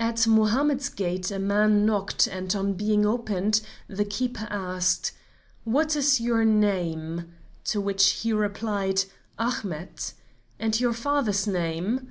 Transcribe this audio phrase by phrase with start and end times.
[0.00, 5.12] At Mohammed's gate a man knocked, and on being opened, the keeper asked:
[5.64, 9.04] "'What is your name?' to which he replied,
[9.38, 10.14] 'Ahmet.'
[10.58, 12.10] "'And your father's name?'